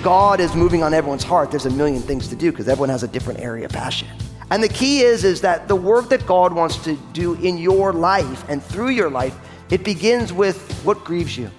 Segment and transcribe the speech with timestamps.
[0.02, 3.02] God is moving on everyone's heart, there's a million things to do because everyone has
[3.02, 4.08] a different area of passion.
[4.50, 7.92] And the key is is that the work that God wants to do in your
[7.92, 9.36] life and through your life,
[9.70, 11.50] it begins with what grieves you.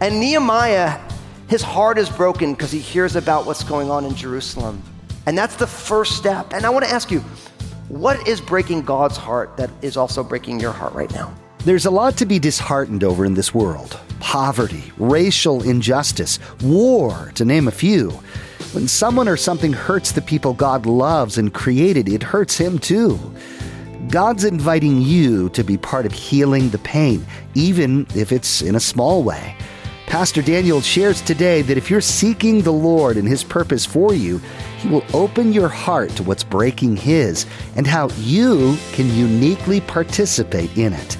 [0.00, 0.98] And Nehemiah,
[1.48, 4.82] his heart is broken because he hears about what's going on in Jerusalem.
[5.26, 6.54] And that's the first step.
[6.54, 7.20] And I want to ask you,
[7.88, 11.34] what is breaking God's heart that is also breaking your heart right now?
[11.64, 17.44] There's a lot to be disheartened over in this world poverty, racial injustice, war, to
[17.44, 18.18] name a few.
[18.72, 23.18] When someone or something hurts the people God loves and created, it hurts Him too.
[24.08, 28.80] God's inviting you to be part of healing the pain, even if it's in a
[28.80, 29.56] small way.
[30.06, 34.38] Pastor Daniel shares today that if you're seeking the Lord and His purpose for you,
[34.78, 40.76] He will open your heart to what's breaking His and how you can uniquely participate
[40.78, 41.16] in it.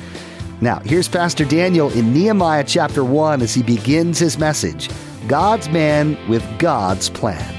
[0.61, 4.91] Now, here's Pastor Daniel in Nehemiah chapter 1 as he begins his message
[5.29, 7.55] God's man with God's plan.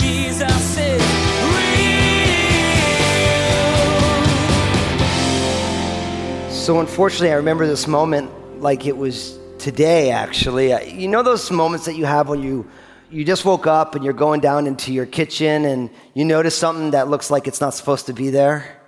[0.00, 1.02] Jesus is
[1.52, 2.10] real.
[6.50, 10.10] So unfortunately, I remember this moment like it was today.
[10.10, 12.66] Actually, you know those moments that you have when you
[13.10, 16.92] you just woke up and you're going down into your kitchen and you notice something
[16.92, 18.79] that looks like it's not supposed to be there.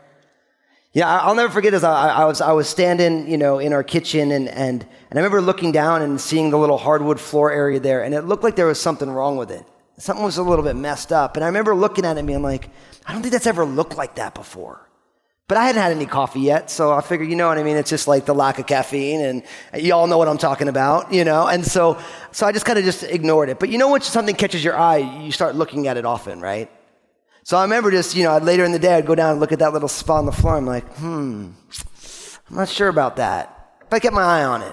[0.93, 1.85] Yeah, I- I'll never forget this.
[1.85, 5.23] I, I was I was standing, you know, in our kitchen and and and I
[5.23, 8.57] remember looking down and seeing the little hardwood floor area there, and it looked like
[8.57, 9.65] there was something wrong with it.
[9.99, 12.43] Something was a little bit messed up, and I remember looking at it and being
[12.43, 12.69] like,
[13.07, 14.87] I don't think that's ever looked like that before.
[15.49, 17.77] But I hadn't had any coffee yet, so I figured, you know what I mean?
[17.77, 19.43] It's just like the lack of caffeine, and
[19.75, 21.47] you all know what I'm talking about, you know?
[21.47, 21.99] And so,
[22.33, 23.59] so I just kind of just ignored it.
[23.59, 26.71] But you know when something catches your eye, you start looking at it often, right?
[27.45, 29.51] So I remember just, you know, later in the day, I'd go down and look
[29.51, 30.57] at that little spot on the floor.
[30.57, 31.49] I'm like, hmm,
[32.49, 33.81] I'm not sure about that.
[33.91, 34.73] But I kept my eye on it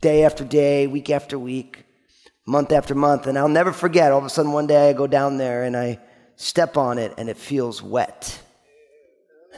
[0.00, 1.84] day after day, week after week,
[2.46, 3.26] month after month.
[3.26, 5.76] And I'll never forget, all of a sudden one day I go down there and
[5.76, 5.98] I
[6.36, 8.40] step on it and it feels wet.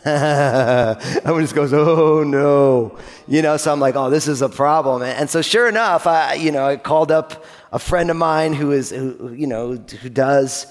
[0.05, 2.99] Everyone just goes, oh no.
[3.27, 5.03] You know, so I'm like, oh, this is a problem.
[5.03, 8.73] And, so sure enough, I, you know, I called up a friend of mine who
[8.73, 10.67] is, who, you know, who does,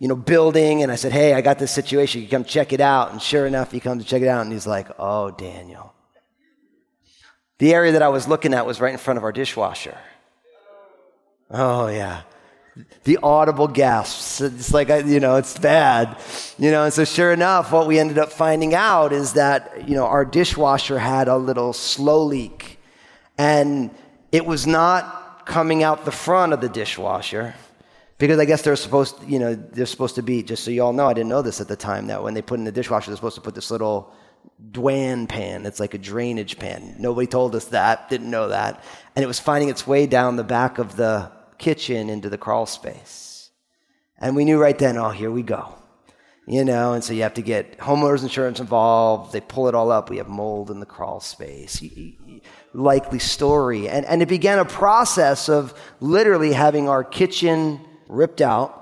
[0.00, 0.82] you know, building.
[0.82, 2.22] And I said, hey, I got this situation.
[2.22, 3.12] You come check it out.
[3.12, 5.94] And sure enough, he comes to check it out and he's like, oh, Daniel.
[7.58, 9.98] The area that I was looking at was right in front of our dishwasher.
[11.50, 12.22] Oh, yeah.
[13.04, 14.40] The audible gasps.
[14.40, 16.16] It's like, you know, it's bad.
[16.58, 19.94] You know, and so sure enough, what we ended up finding out is that, you
[19.94, 22.78] know, our dishwasher had a little slow leak.
[23.36, 23.90] And
[24.32, 27.54] it was not coming out the front of the dishwasher.
[28.20, 30.92] Because I guess they're supposed, you know, they're supposed to be, just so you all
[30.92, 33.10] know, I didn't know this at the time, that when they put in the dishwasher,
[33.10, 34.12] they're supposed to put this little
[34.70, 35.64] Dwan pan.
[35.64, 36.96] It's like a drainage pan.
[36.98, 38.84] Nobody told us that, didn't know that.
[39.16, 42.66] And it was finding its way down the back of the kitchen into the crawl
[42.66, 43.50] space.
[44.18, 45.74] And we knew right then, oh, here we go.
[46.46, 49.32] You know, and so you have to get homeowners insurance involved.
[49.32, 50.10] They pull it all up.
[50.10, 51.82] We have mold in the crawl space.
[52.74, 53.88] Likely story.
[53.88, 57.80] And, and it began a process of literally having our kitchen
[58.10, 58.76] ripped out.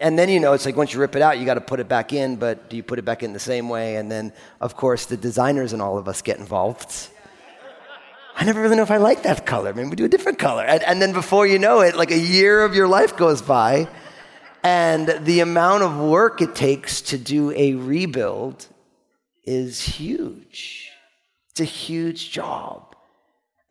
[0.00, 1.80] And then, you know, it's like once you rip it out, you got to put
[1.80, 3.96] it back in, but do you put it back in the same way?
[3.96, 7.08] And then, of course, the designers and all of us get involved.
[8.36, 9.74] I never really know if I like that color.
[9.74, 10.62] Maybe we do a different color.
[10.62, 13.88] And, and then before you know it, like a year of your life goes by,
[14.62, 18.66] and the amount of work it takes to do a rebuild
[19.44, 20.90] is huge.
[21.50, 22.94] It's a huge job.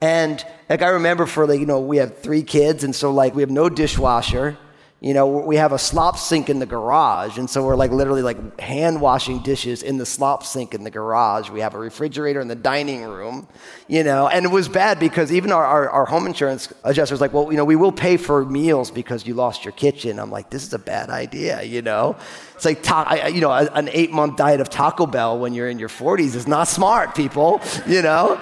[0.01, 3.35] And like I remember for like, you know, we have three kids, and so like
[3.35, 4.57] we have no dishwasher.
[4.99, 8.23] You know, we have a slop sink in the garage, and so we're like literally
[8.23, 11.51] like hand washing dishes in the slop sink in the garage.
[11.51, 13.47] We have a refrigerator in the dining room,
[13.87, 17.21] you know, and it was bad because even our, our, our home insurance adjuster was
[17.21, 20.17] like, well, you know, we will pay for meals because you lost your kitchen.
[20.17, 22.15] I'm like, this is a bad idea, you know?
[22.55, 25.77] It's like, ta- you know, an eight month diet of Taco Bell when you're in
[25.77, 28.41] your 40s is not smart, people, you know?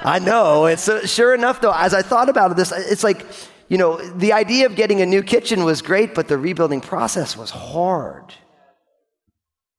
[0.00, 0.66] I know.
[0.66, 1.72] It's uh, sure enough, though.
[1.74, 3.26] As I thought about this, it's like
[3.68, 7.36] you know, the idea of getting a new kitchen was great, but the rebuilding process
[7.36, 8.32] was hard.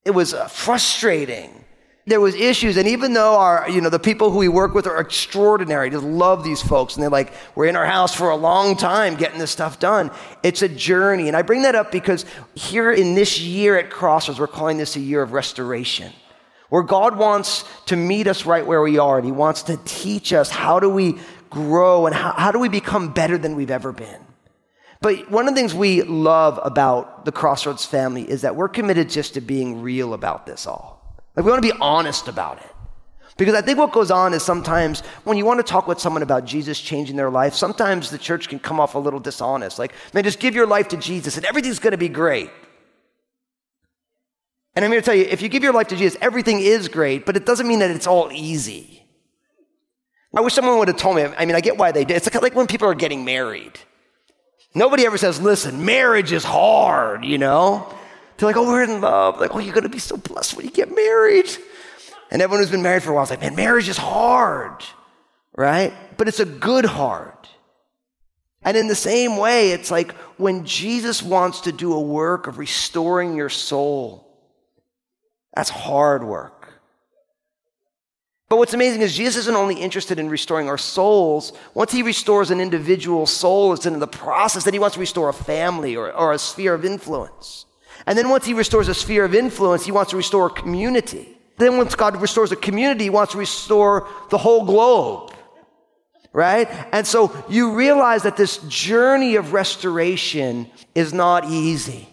[0.06, 1.66] It was uh, frustrating.
[2.06, 4.88] There was issues, and even though our, you know, the people who we work with
[4.88, 8.36] are extraordinary, just love these folks, and they're like, we're in our house for a
[8.36, 10.10] long time getting this stuff done.
[10.42, 12.26] It's a journey, and I bring that up because
[12.56, 16.12] here in this year at Crossroads, we're calling this a year of restoration.
[16.70, 20.34] where God wants to meet us right where we are and He wants to teach
[20.34, 21.20] us how do we
[21.50, 24.22] grow and how, how do we become better than we've ever been.
[25.02, 29.10] But one of the things we love about the Crossroads family is that we're committed
[29.10, 31.00] just to being real about this all.
[31.36, 32.76] Like we want to be honest about it.
[33.38, 36.24] Because I think what goes on is sometimes when you want to talk with someone
[36.24, 39.80] about Jesus changing their life, sometimes the church can come off a little dishonest.
[39.80, 42.50] Like, man, just give your life to Jesus and everything's going to be great.
[44.76, 46.90] And I'm here to tell you if you give your life to Jesus, everything is
[46.90, 48.99] great, but it doesn't mean that it's all easy.
[50.36, 51.24] I wish someone would have told me.
[51.24, 52.18] I mean, I get why they did.
[52.18, 53.80] It's like when people are getting married.
[54.76, 57.92] Nobody ever says, listen, marriage is hard, you know?
[58.38, 59.40] They're like, oh, we're in love.
[59.40, 61.50] Like, oh, you're going to be so blessed when you get married.
[62.32, 64.84] And everyone who's been married for a while is like, man, marriage is hard,
[65.56, 65.94] right?
[66.18, 67.34] But it's a good hard.
[68.62, 72.60] And in the same way, it's like when Jesus wants to do a work of
[72.60, 74.28] restoring your soul,
[75.56, 76.59] that's hard work.
[78.50, 81.54] But what's amazing is Jesus isn't only interested in restoring our souls.
[81.76, 85.30] Once he restores an individual soul, it's in the process that he wants to restore
[85.30, 87.68] a family or, or a sphere of influence.
[88.08, 91.38] And then once he restores a sphere of influence, he wants to restore a community.
[91.58, 95.32] Then once God restores a community, he wants to restore the whole globe.
[96.34, 96.68] Right?
[96.92, 102.10] And so you realize that this journey of restoration is not easy.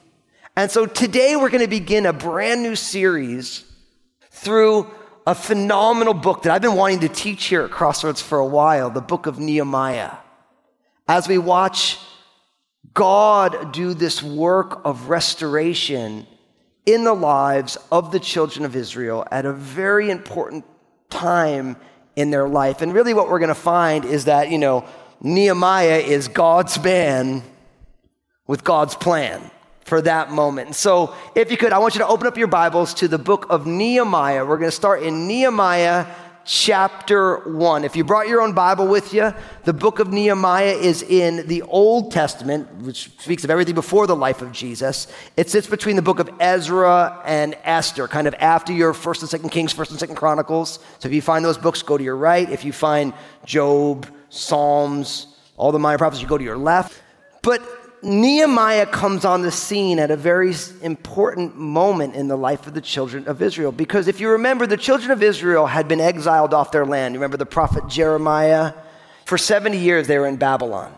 [0.54, 3.64] And so today we're going to begin a brand new series
[4.30, 4.90] through
[5.26, 8.90] a phenomenal book that I've been wanting to teach here at Crossroads for a while,
[8.90, 10.12] the book of Nehemiah.
[11.08, 11.98] As we watch
[12.94, 16.26] God do this work of restoration
[16.86, 20.64] in the lives of the children of Israel at a very important
[21.10, 21.76] time
[22.14, 22.80] in their life.
[22.80, 24.84] And really, what we're going to find is that, you know,
[25.20, 27.42] Nehemiah is God's man
[28.46, 29.50] with God's plan
[29.86, 30.74] for that moment.
[30.74, 33.46] So, if you could, I want you to open up your Bibles to the book
[33.50, 34.44] of Nehemiah.
[34.44, 36.06] We're going to start in Nehemiah
[36.44, 37.84] chapter 1.
[37.84, 41.62] If you brought your own Bible with you, the book of Nehemiah is in the
[41.62, 45.06] Old Testament, which speaks of everything before the life of Jesus.
[45.36, 49.44] It sits between the book of Ezra and Esther, kind of after your 1st and
[49.44, 50.80] 2nd Kings, 1st and 2nd Chronicles.
[50.98, 52.50] So if you find those books, go to your right.
[52.50, 53.12] If you find
[53.44, 57.00] Job, Psalms, all the minor prophets, you go to your left.
[57.42, 57.62] But
[58.02, 62.80] Nehemiah comes on the scene at a very important moment in the life of the
[62.80, 63.72] children of Israel.
[63.72, 67.14] Because if you remember, the children of Israel had been exiled off their land.
[67.14, 68.74] You remember the prophet Jeremiah?
[69.24, 70.94] For 70 years, they were in Babylon,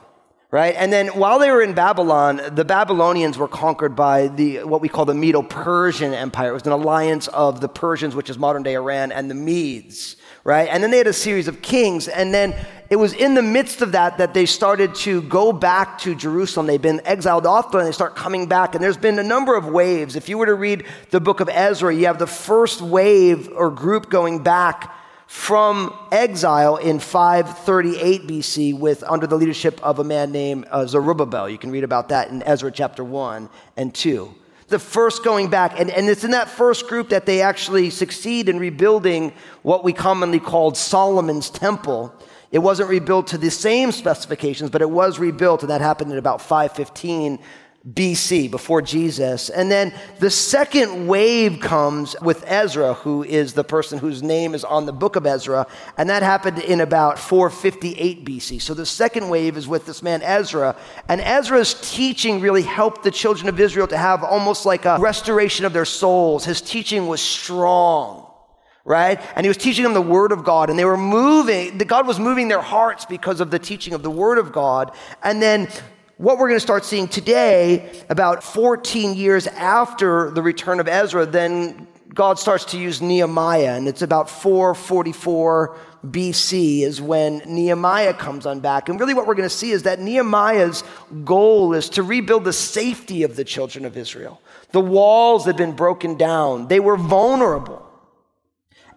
[0.51, 0.75] right?
[0.77, 4.89] And then while they were in Babylon, the Babylonians were conquered by the, what we
[4.89, 6.51] call the Medo Persian Empire.
[6.51, 10.17] It was an alliance of the Persians, which is modern day Iran, and the Medes
[10.49, 10.71] right?
[10.71, 12.09] And then they had a series of kings.
[12.09, 12.55] And then
[12.91, 16.67] it was in the midst of that that they started to go back to Jerusalem.
[16.67, 18.75] They've been exiled off, and they start coming back.
[18.75, 20.17] And there's been a number of waves.
[20.17, 23.71] If you were to read the book of Ezra, you have the first wave or
[23.71, 24.95] group going back
[25.27, 31.51] from exile in 538 BC with under the leadership of a man named uh, Zerubbabel.
[31.51, 34.35] You can read about that in Ezra chapter 1 and 2
[34.69, 35.81] the first going back.
[35.81, 39.33] And, and it's in that first group that they actually succeed in rebuilding
[39.63, 42.15] what we commonly called Solomon's temple.
[42.51, 46.19] It wasn't rebuilt to the same specifications, but it was rebuilt, and that happened in
[46.19, 47.39] about 515
[47.95, 49.51] BC, before Jesus.
[49.51, 54.65] And then the second wave comes with Ezra, who is the person whose name is
[54.65, 55.67] on the book of Ezra,
[55.97, 58.61] and that happened in about 458 BC.
[58.61, 60.77] So the second wave is with this man Ezra,
[61.09, 65.65] and Ezra's teaching really helped the children of Israel to have almost like a restoration
[65.65, 66.45] of their souls.
[66.45, 68.28] His teaching was strong
[68.89, 69.21] right?
[69.37, 72.19] And he was teaching them the Word of God, and they were moving, God was
[72.19, 74.93] moving their hearts because of the teaching of the Word of God.
[75.23, 75.69] And then
[76.17, 81.27] what we're going to start seeing today, about 14 years after the return of Ezra,
[81.27, 85.77] then God starts to use Nehemiah, and it's about 444
[86.07, 88.89] BC is when Nehemiah comes on back.
[88.89, 90.83] And really, what we're going to see is that Nehemiah's
[91.25, 94.41] goal is to rebuild the safety of the children of Israel.
[94.73, 97.88] The walls had been broken down, they were vulnerable.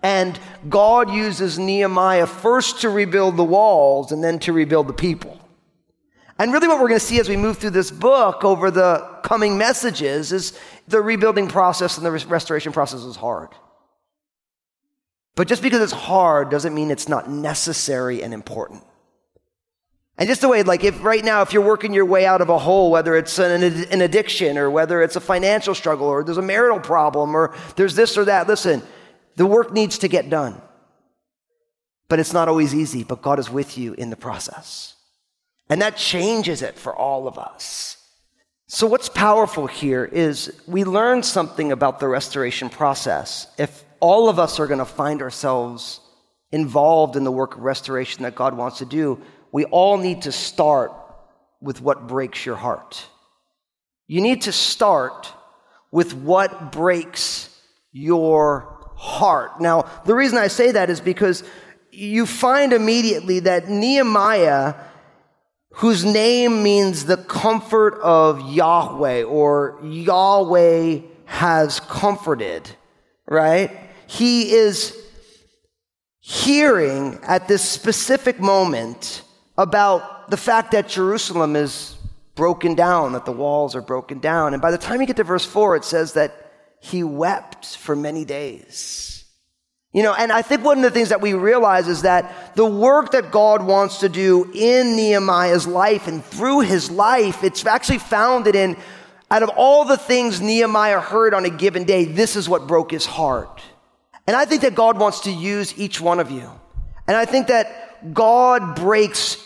[0.03, 5.37] And God uses Nehemiah first to rebuild the walls and then to rebuild the people.
[6.39, 9.19] And really, what we're going to see as we move through this book over the
[9.23, 13.49] coming messages is the rebuilding process and the restoration process is hard.
[15.35, 18.83] But just because it's hard doesn't mean it's not necessary and important.
[20.17, 22.49] And just the way, like, if right now, if you're working your way out of
[22.49, 26.37] a hole, whether it's an, an addiction or whether it's a financial struggle or there's
[26.37, 28.83] a marital problem or there's this or that, listen,
[29.41, 30.61] the work needs to get done.
[32.09, 34.93] But it's not always easy, but God is with you in the process.
[35.67, 37.97] And that changes it for all of us.
[38.67, 43.47] So, what's powerful here is we learn something about the restoration process.
[43.57, 45.99] If all of us are going to find ourselves
[46.51, 49.19] involved in the work of restoration that God wants to do.
[49.51, 50.91] We all need to start
[51.61, 53.03] with what breaks your heart.
[54.05, 55.33] You need to start
[55.89, 57.49] with what breaks
[57.91, 59.59] your heart.
[59.59, 61.43] Now, the reason I say that is because
[61.91, 64.75] you find immediately that Nehemiah,
[65.71, 72.69] whose name means the comfort of Yahweh or Yahweh has comforted,
[73.25, 73.71] right?
[74.05, 74.95] He is
[76.19, 79.23] hearing at this specific moment
[79.57, 81.97] about the fact that Jerusalem is
[82.35, 84.53] broken down, that the walls are broken down.
[84.53, 86.40] And by the time you get to verse 4, it says that
[86.81, 89.23] he wept for many days.
[89.93, 92.65] You know, and I think one of the things that we realize is that the
[92.65, 97.99] work that God wants to do in Nehemiah's life and through his life, it's actually
[97.99, 98.77] founded in,
[99.29, 102.89] out of all the things Nehemiah heard on a given day, this is what broke
[102.89, 103.61] his heart.
[104.25, 106.49] And I think that God wants to use each one of you.
[107.07, 109.37] And I think that God breaks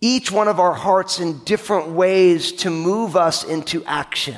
[0.00, 4.36] each one of our hearts in different ways to move us into action.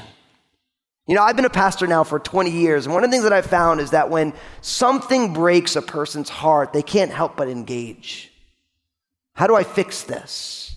[1.06, 3.22] You know, I've been a pastor now for 20 years, and one of the things
[3.22, 7.48] that I've found is that when something breaks a person's heart, they can't help but
[7.48, 8.32] engage.
[9.34, 10.76] How do I fix this?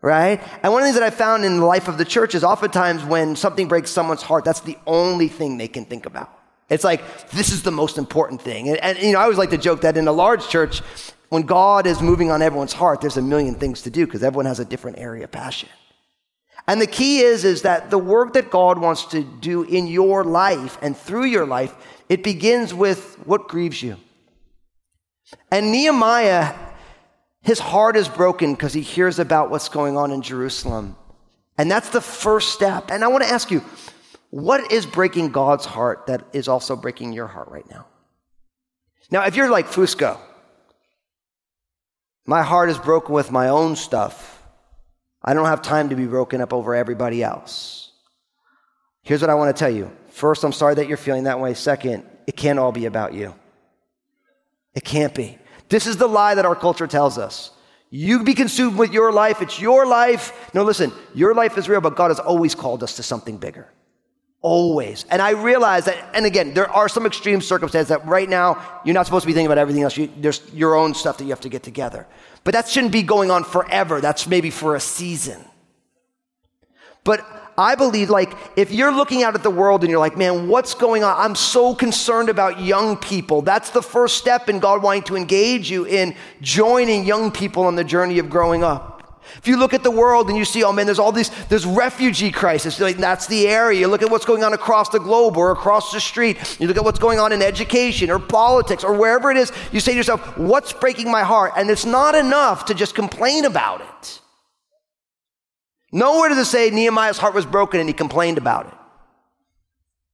[0.00, 0.40] Right?
[0.62, 2.44] And one of the things that I found in the life of the church is
[2.44, 6.32] oftentimes when something breaks someone's heart, that's the only thing they can think about.
[6.70, 8.68] It's like, this is the most important thing.
[8.68, 10.82] And, and you know, I always like to joke that in a large church,
[11.30, 14.46] when God is moving on everyone's heart, there's a million things to do because everyone
[14.46, 15.68] has a different area of passion.
[16.68, 20.22] And the key is, is that the work that God wants to do in your
[20.22, 21.74] life and through your life,
[22.10, 23.96] it begins with what grieves you.
[25.50, 26.54] And Nehemiah,
[27.40, 30.94] his heart is broken because he hears about what's going on in Jerusalem.
[31.56, 32.90] And that's the first step.
[32.90, 33.64] And I want to ask you,
[34.28, 37.86] what is breaking God's heart that is also breaking your heart right now?
[39.10, 40.18] Now, if you're like Fusco,
[42.26, 44.37] my heart is broken with my own stuff.
[45.28, 47.92] I don't have time to be broken up over everybody else.
[49.02, 49.92] Here's what I want to tell you.
[50.08, 51.52] First, I'm sorry that you're feeling that way.
[51.52, 53.34] Second, it can't all be about you.
[54.72, 55.36] It can't be.
[55.68, 57.50] This is the lie that our culture tells us.
[57.90, 59.42] You be consumed with your life.
[59.42, 60.32] It's your life.
[60.54, 63.68] No, listen, your life is real, but God has always called us to something bigger.
[64.40, 65.04] Always.
[65.10, 68.94] And I realize that, and again, there are some extreme circumstances that right now you're
[68.94, 69.94] not supposed to be thinking about everything else.
[69.94, 72.06] You, there's your own stuff that you have to get together.
[72.48, 74.00] But that shouldn't be going on forever.
[74.00, 75.38] That's maybe for a season.
[77.04, 77.20] But
[77.58, 80.72] I believe, like, if you're looking out at the world and you're like, man, what's
[80.72, 81.14] going on?
[81.18, 83.42] I'm so concerned about young people.
[83.42, 87.76] That's the first step in God wanting to engage you in joining young people on
[87.76, 88.97] the journey of growing up.
[89.36, 91.66] If you look at the world and you see, oh man, there's all these, there's
[91.66, 92.80] refugee crisis.
[92.80, 93.80] Like that's the area.
[93.80, 96.38] You look at what's going on across the globe or across the street.
[96.60, 99.52] You look at what's going on in education or politics or wherever it is.
[99.72, 101.52] You say to yourself, what's breaking my heart?
[101.56, 104.20] And it's not enough to just complain about it.
[105.90, 108.77] Nowhere does it say Nehemiah's heart was broken and he complained about it.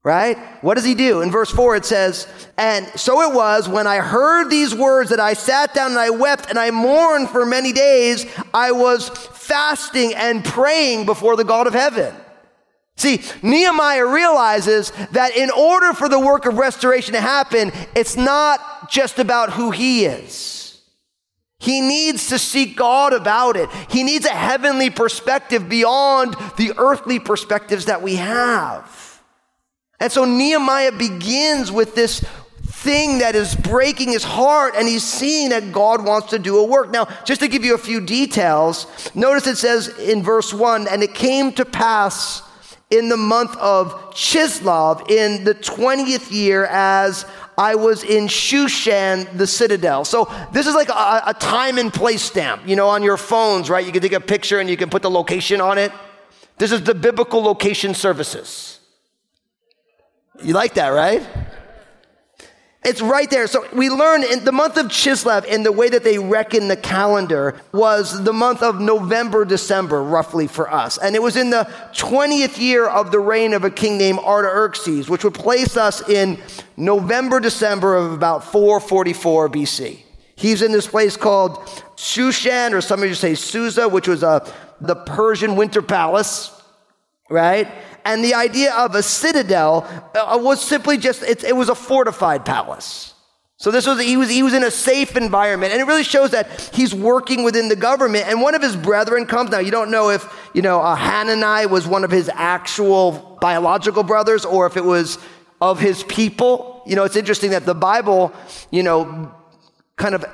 [0.04, 0.36] Right?
[0.62, 1.22] What does he do?
[1.22, 5.18] In verse 4, it says, And so it was when I heard these words that
[5.18, 8.26] I sat down and I wept and I mourned for many days.
[8.52, 12.14] I was fasting and praying before the God of heaven.
[12.96, 18.90] See, Nehemiah realizes that in order for the work of restoration to happen, it's not
[18.90, 20.82] just about who he is.
[21.58, 23.70] He needs to seek God about it.
[23.88, 29.03] He needs a heavenly perspective beyond the earthly perspectives that we have.
[30.00, 32.20] And so Nehemiah begins with this
[32.84, 36.64] thing that is breaking his heart, and he's seeing that God wants to do a
[36.64, 36.90] work.
[36.90, 41.02] Now, just to give you a few details, notice it says in verse 1 and
[41.02, 42.42] it came to pass
[42.90, 47.24] in the month of Chislev in the 20th year as
[47.56, 50.04] I was in Shushan, the citadel.
[50.04, 53.70] So this is like a, a, time and place stamp, you know, on your phones,
[53.70, 53.84] right?
[53.84, 55.92] You can take a picture and you can put the location on it.
[56.58, 58.73] This is the biblical location services.
[60.42, 61.26] You like that, right?
[62.84, 63.46] It's right there.
[63.46, 66.76] So we learn in the month of Chislev, in the way that they reckon the
[66.76, 70.98] calendar, was the month of November, December, roughly for us.
[70.98, 71.64] And it was in the
[71.94, 76.38] 20th year of the reign of a king named Artaxerxes, which would place us in
[76.76, 80.00] November, December of about 444 BC.
[80.36, 81.56] He's in this place called
[81.96, 84.46] Shushan, or some of you say Susa, which was a,
[84.82, 86.50] the Persian winter palace,
[87.30, 87.66] right?
[88.04, 92.44] And the idea of a citadel uh, was simply just, it, it was a fortified
[92.44, 93.14] palace.
[93.56, 96.32] So this was he was he was in a safe environment, and it really shows
[96.32, 98.26] that he's working within the government.
[98.26, 99.50] And one of his brethren comes.
[99.50, 104.02] Now you don't know if you know uh, Hanani was one of his actual biological
[104.02, 105.18] brothers, or if it was
[105.60, 106.82] of his people.
[106.84, 108.32] you know, it's interesting that the Bible,
[108.70, 109.32] you know,
[109.96, 110.24] kind of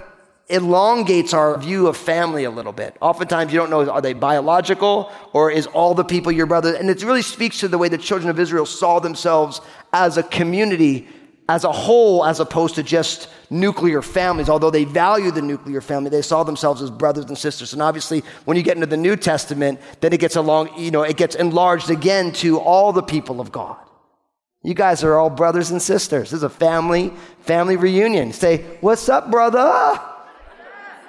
[0.50, 2.96] elongates our view of family a little bit.
[3.00, 6.74] Oftentimes you don't know, are they biological or is all the people your brother?
[6.74, 9.60] And it really speaks to the way the children of Israel saw themselves
[9.92, 11.08] as a community,
[11.48, 14.48] as a whole, as opposed to just nuclear families.
[14.48, 17.72] Although they value the nuclear family, they saw themselves as brothers and sisters.
[17.72, 21.02] And obviously, when you get into the New Testament, then it gets along, you know,
[21.02, 23.76] it gets enlarged again to all the people of God.
[24.62, 26.30] You guys are all brothers and sisters.
[26.30, 28.32] This is a family, family reunion.
[28.32, 29.98] Say, what's up, brother?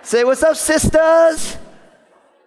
[0.03, 1.58] Say, what's up, sisters?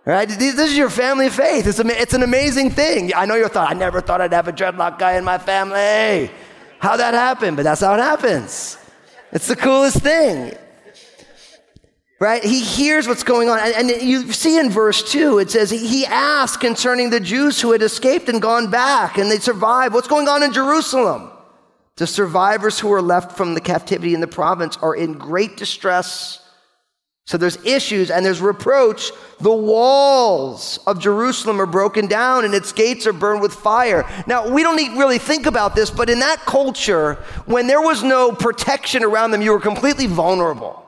[0.05, 0.29] Right?
[0.29, 1.67] This is your family faith.
[1.67, 3.13] It's, it's an amazing thing.
[3.15, 6.31] I know you thought, I never thought I'd have a dreadlock guy in my family.
[6.79, 7.57] How that happened?
[7.57, 8.77] But that's how it happens.
[9.33, 10.55] It's the coolest thing.
[12.21, 12.45] Right?
[12.45, 13.59] He hears what's going on.
[13.59, 17.73] And, and you see in verse 2, it says, He asked concerning the Jews who
[17.73, 19.95] had escaped and gone back, and they survived.
[19.95, 21.31] What's going on in Jerusalem?
[21.97, 26.44] The survivors who are left from the captivity in the province are in great distress
[27.27, 29.11] so there's issues and there's reproach.
[29.41, 34.07] The walls of Jerusalem are broken down and its gates are burned with fire.
[34.27, 37.15] Now, we don't really think about this, but in that culture,
[37.47, 40.83] when there was no protection around them, you were completely vulnerable.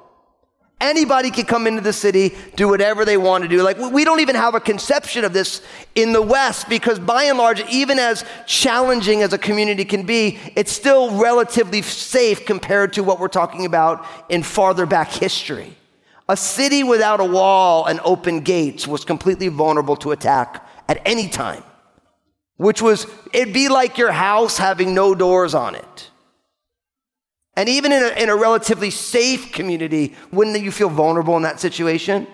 [0.79, 3.63] Anybody could come into the city, do whatever they want to do.
[3.63, 5.63] Like, we don't even have a conception of this
[5.95, 10.39] in the West because, by and large, even as challenging as a community can be,
[10.55, 15.75] it's still relatively safe compared to what we're talking about in farther back history.
[16.29, 21.29] A city without a wall and open gates was completely vulnerable to attack at any
[21.29, 21.63] time,
[22.57, 26.11] which was, it'd be like your house having no doors on it.
[27.55, 31.61] And even in a, in a relatively safe community, wouldn't you feel vulnerable in that
[31.61, 32.27] situation?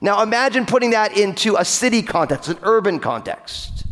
[0.00, 3.84] Now imagine putting that into a city context, an urban context.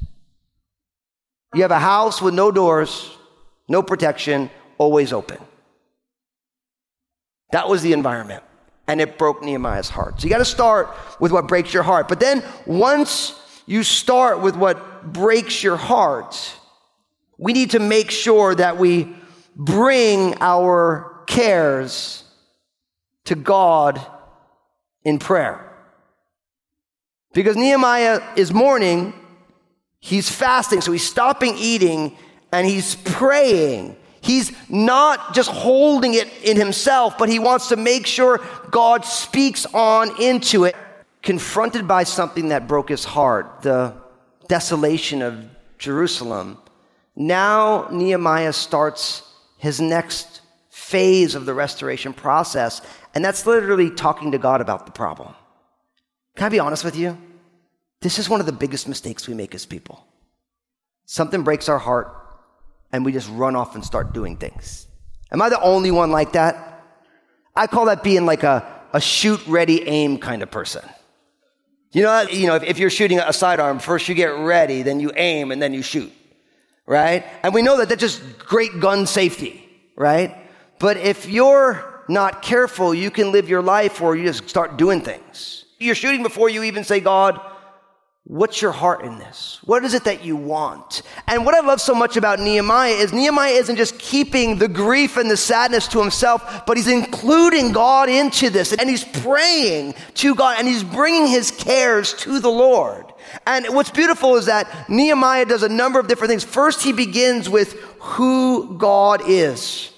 [1.54, 3.10] You have a house with no doors,
[3.68, 5.38] no protection, always open.
[7.52, 8.42] That was the environment
[8.88, 10.20] and it broke Nehemiah's heart.
[10.20, 10.88] So you got to start
[11.20, 12.08] with what breaks your heart.
[12.08, 16.56] But then once you start with what breaks your heart,
[17.36, 19.14] we need to make sure that we
[19.54, 22.24] bring our cares
[23.26, 24.04] to God
[25.04, 25.64] in prayer.
[27.34, 29.12] Because Nehemiah is mourning,
[30.00, 32.16] he's fasting, so he's stopping eating
[32.50, 33.96] and he's praying.
[34.20, 39.66] He's not just holding it in himself, but he wants to make sure God speaks
[39.66, 40.76] on into it.
[41.22, 43.92] Confronted by something that broke his heart, the
[44.46, 45.44] desolation of
[45.76, 46.58] Jerusalem,
[47.16, 49.22] now Nehemiah starts
[49.58, 52.80] his next phase of the restoration process,
[53.14, 55.34] and that's literally talking to God about the problem.
[56.36, 57.18] Can I be honest with you?
[58.00, 60.06] This is one of the biggest mistakes we make as people.
[61.04, 62.17] Something breaks our heart,
[62.92, 64.86] and we just run off and start doing things.
[65.30, 66.84] Am I the only one like that?
[67.54, 70.82] I call that being like a, a shoot, ready, aim kind of person.
[71.92, 75.10] You know, you know, if, you're shooting a sidearm, first you get ready, then you
[75.16, 76.12] aim, and then you shoot,
[76.86, 77.24] right?
[77.42, 80.36] And we know that that's just great gun safety, right?
[80.78, 85.00] But if you're not careful, you can live your life where you just start doing
[85.00, 85.64] things.
[85.78, 87.40] You're shooting before you even say, God,
[88.28, 89.58] What's your heart in this?
[89.64, 91.00] What is it that you want?
[91.26, 95.16] And what I love so much about Nehemiah is Nehemiah isn't just keeping the grief
[95.16, 98.74] and the sadness to himself, but he's including God into this.
[98.74, 103.06] And he's praying to God and he's bringing his cares to the Lord.
[103.46, 106.44] And what's beautiful is that Nehemiah does a number of different things.
[106.44, 109.90] First, he begins with who God is.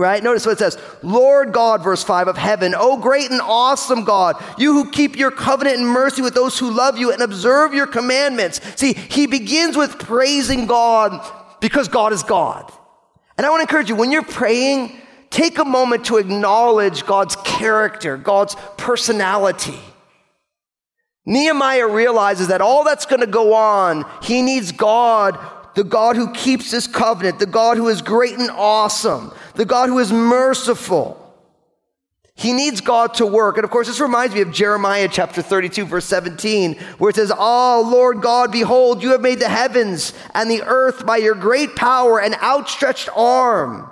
[0.00, 0.24] Right?
[0.24, 0.78] Notice what it says.
[1.02, 5.30] Lord God, verse 5 of heaven, O great and awesome God, you who keep your
[5.30, 8.62] covenant and mercy with those who love you and observe your commandments.
[8.76, 11.22] See, he begins with praising God
[11.60, 12.72] because God is God.
[13.36, 17.36] And I want to encourage you, when you're praying, take a moment to acknowledge God's
[17.36, 19.78] character, God's personality.
[21.26, 25.38] Nehemiah realizes that all that's going to go on, he needs God
[25.80, 29.88] the God who keeps his covenant, the God who is great and awesome, the God
[29.88, 31.16] who is merciful.
[32.34, 33.56] He needs God to work.
[33.56, 37.32] And of course, this reminds me of Jeremiah chapter 32, verse 17, where it says,
[37.34, 41.74] Oh, Lord God, behold, you have made the heavens and the earth by your great
[41.76, 43.90] power and outstretched arm.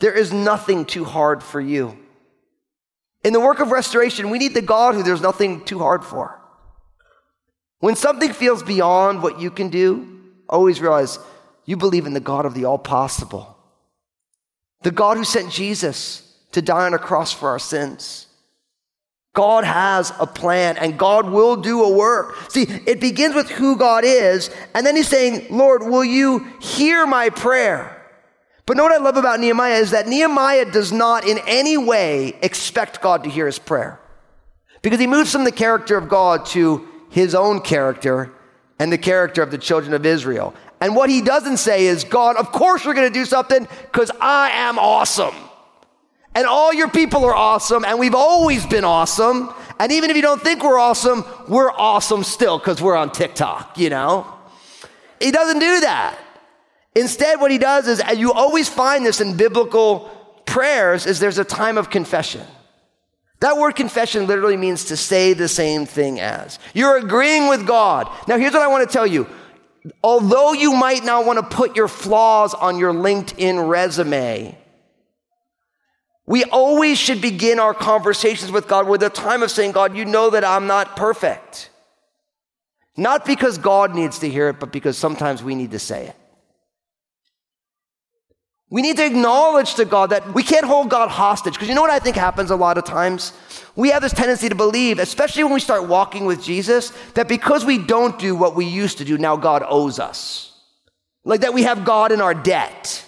[0.00, 1.98] There is nothing too hard for you.
[3.24, 6.38] In the work of restoration, we need the God who there's nothing too hard for.
[7.78, 10.19] When something feels beyond what you can do,
[10.50, 11.18] always realize
[11.64, 13.56] you believe in the God of the all possible,
[14.82, 18.26] the God who sent Jesus to die on a cross for our sins.
[19.32, 22.50] God has a plan and God will do a work.
[22.50, 27.06] See, it begins with who God is, and then he's saying, Lord, will you hear
[27.06, 27.96] my prayer?
[28.66, 32.38] But know what I love about Nehemiah is that Nehemiah does not in any way
[32.42, 34.00] expect God to hear his prayer.
[34.82, 38.32] Because he moves from the character of God to his own character
[38.80, 40.54] and the character of the children of Israel.
[40.80, 44.10] And what he doesn't say is, God, of course you're going to do something because
[44.20, 45.34] I am awesome.
[46.34, 49.52] And all your people are awesome, and we've always been awesome.
[49.78, 53.76] And even if you don't think we're awesome, we're awesome still because we're on TikTok,
[53.76, 54.26] you know?
[55.20, 56.18] He doesn't do that.
[56.94, 60.10] Instead, what he does is, and you always find this in biblical
[60.46, 62.46] prayers, is there's a time of confession.
[63.40, 66.58] That word confession literally means to say the same thing as.
[66.74, 68.08] You're agreeing with God.
[68.28, 69.26] Now, here's what I want to tell you.
[70.02, 74.58] Although you might not want to put your flaws on your LinkedIn resume,
[76.26, 80.04] we always should begin our conversations with God with a time of saying, God, you
[80.04, 81.70] know that I'm not perfect.
[82.96, 86.16] Not because God needs to hear it, but because sometimes we need to say it.
[88.70, 91.54] We need to acknowledge to God that we can't hold God hostage.
[91.54, 93.32] Because you know what I think happens a lot of times?
[93.74, 97.64] We have this tendency to believe, especially when we start walking with Jesus, that because
[97.64, 100.52] we don't do what we used to do, now God owes us.
[101.24, 103.04] Like that we have God in our debt.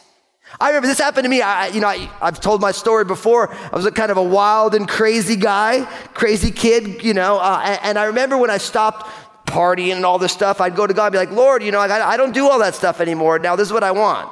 [0.60, 1.40] I remember this happened to me.
[1.40, 3.52] I, you know, I, have told my story before.
[3.54, 7.38] I was a kind of a wild and crazy guy, crazy kid, you know.
[7.38, 9.08] Uh, and, and, I remember when I stopped
[9.46, 11.80] partying and all this stuff, I'd go to God and be like, Lord, you know,
[11.80, 13.38] I, I don't do all that stuff anymore.
[13.38, 14.28] Now this is what I want.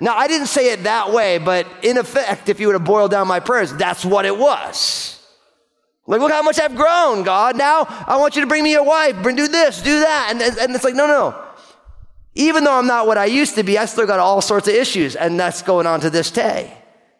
[0.00, 3.08] Now, I didn't say it that way, but in effect, if you were to boil
[3.08, 5.20] down my prayers, that's what it was.
[6.06, 7.56] Like, look how much I've grown, God.
[7.56, 10.28] Now I want you to bring me a wife, bring do this, do that.
[10.30, 11.40] And, and it's like, no, no.
[12.34, 14.74] Even though I'm not what I used to be, I still got all sorts of
[14.74, 16.76] issues, and that's going on to this day,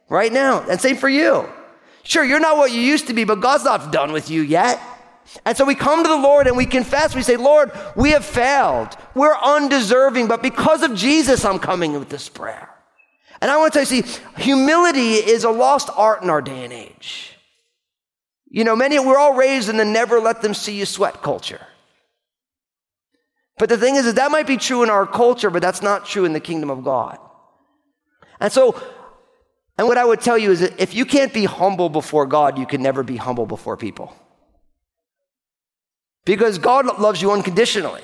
[0.09, 0.63] right now.
[0.69, 1.49] And same for you.
[2.03, 4.81] Sure, you're not what you used to be, but God's not done with you yet.
[5.45, 7.15] And so we come to the Lord and we confess.
[7.15, 8.97] We say, Lord, we have failed.
[9.15, 12.69] We're undeserving, but because of Jesus, I'm coming with this prayer.
[13.41, 16.65] And I want to tell you, see, humility is a lost art in our day
[16.65, 17.37] and age.
[18.49, 21.67] You know, many, we're all raised in the never let them see you sweat culture.
[23.59, 26.07] But the thing is that that might be true in our culture, but that's not
[26.07, 27.19] true in the kingdom of God.
[28.41, 28.81] And so,
[29.79, 32.59] and what I would tell you is that if you can't be humble before God,
[32.59, 34.15] you can never be humble before people.
[36.25, 38.03] Because God loves you unconditionally.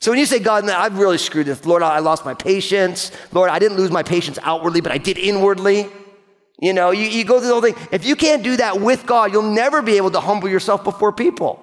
[0.00, 1.64] So when you say, God, I've really screwed this.
[1.64, 3.10] Lord, I lost my patience.
[3.32, 5.88] Lord, I didn't lose my patience outwardly, but I did inwardly.
[6.60, 7.88] You know, you, you go through the whole thing.
[7.90, 11.12] If you can't do that with God, you'll never be able to humble yourself before
[11.12, 11.60] people.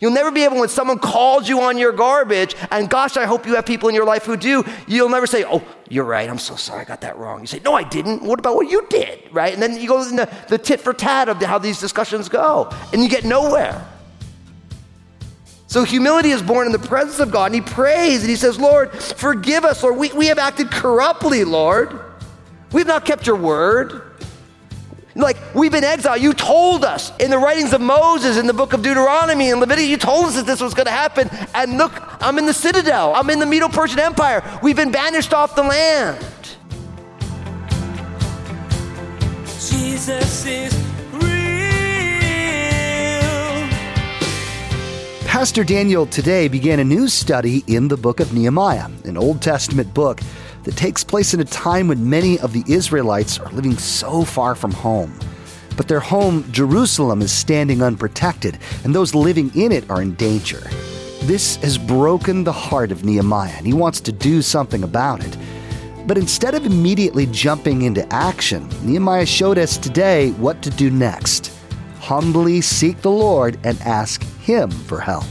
[0.00, 3.46] You'll never be able, when someone calls you on your garbage, and gosh, I hope
[3.46, 6.30] you have people in your life who do, you'll never say, Oh, you're right.
[6.30, 6.82] I'm so sorry.
[6.82, 7.40] I got that wrong.
[7.40, 8.22] You say, No, I didn't.
[8.22, 9.28] What about what you did?
[9.32, 9.52] Right?
[9.52, 12.70] And then you go in the, the tit for tat of how these discussions go,
[12.92, 13.84] and you get nowhere.
[15.68, 18.58] So humility is born in the presence of God, and he prays and he says,
[18.58, 19.98] Lord, forgive us, Lord.
[19.98, 22.00] We, we have acted corruptly, Lord.
[22.72, 24.02] We've not kept your word.
[25.14, 26.22] Like, we've been exiled.
[26.22, 29.90] You told us in the writings of Moses, in the book of Deuteronomy and Leviticus,
[29.90, 31.28] you told us that this was going to happen.
[31.54, 34.42] And look, I'm in the citadel, I'm in the Medo Persian Empire.
[34.62, 36.24] We've been banished off the land.
[39.44, 40.87] Jesus is
[45.38, 49.94] Pastor Daniel today began a new study in the book of Nehemiah, an Old Testament
[49.94, 50.20] book
[50.64, 54.56] that takes place in a time when many of the Israelites are living so far
[54.56, 55.16] from home.
[55.76, 60.58] But their home, Jerusalem, is standing unprotected, and those living in it are in danger.
[61.22, 65.38] This has broken the heart of Nehemiah, and he wants to do something about it.
[66.04, 71.57] But instead of immediately jumping into action, Nehemiah showed us today what to do next
[72.08, 75.26] humbly seek the Lord and ask Him for help.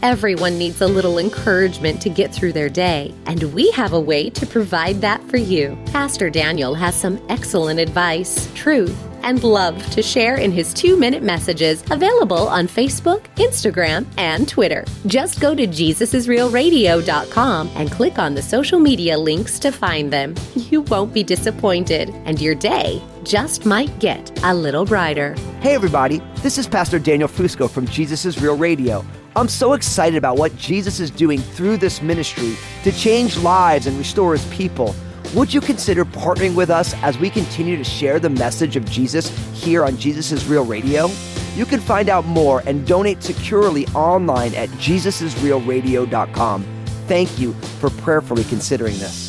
[0.00, 4.30] Everyone needs a little encouragement to get through their day, and we have a way
[4.30, 5.76] to provide that for you.
[5.92, 11.22] Pastor Daniel has some excellent advice, truth, and love to share in his two minute
[11.22, 14.86] messages available on Facebook, Instagram, and Twitter.
[15.06, 20.34] Just go to JesusIsRealRadio.com and click on the social media links to find them.
[20.54, 25.34] You won't be disappointed, and your day just might get a little brighter.
[25.60, 29.04] Hey, everybody, this is Pastor Daniel Fusco from Jesus Real Radio.
[29.34, 33.98] I'm so excited about what Jesus is doing through this ministry to change lives and
[33.98, 34.94] restore his people.
[35.34, 39.28] Would you consider partnering with us as we continue to share the message of Jesus
[39.52, 41.08] here on Jesus Real Radio?
[41.56, 46.64] You can find out more and donate securely online at jesusisrealradio.com.
[47.08, 49.23] Thank you for prayerfully considering this.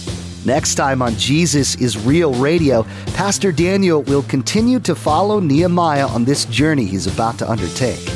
[0.46, 2.84] Next time on Jesus is Real Radio,
[3.16, 8.08] Pastor Daniel will continue to follow Nehemiah on this journey he's about to undertake.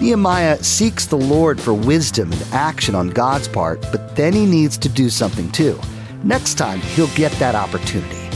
[0.00, 4.76] Nehemiah seeks the Lord for wisdom and action on God's part, but then he needs
[4.78, 5.78] to do something too.
[6.24, 8.28] next time he'll get that opportunity.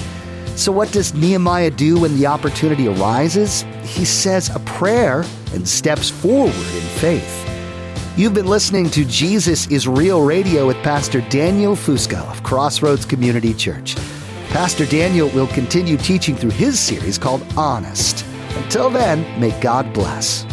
[0.54, 3.62] So, what does Nehemiah do when the opportunity arises?
[3.82, 7.43] He says a prayer and steps forward in faith.
[8.16, 13.52] You've been listening to Jesus is Real Radio with Pastor Daniel Fusco of Crossroads Community
[13.52, 13.96] Church.
[14.50, 18.24] Pastor Daniel will continue teaching through his series called Honest.
[18.50, 20.46] Until then, may God bless.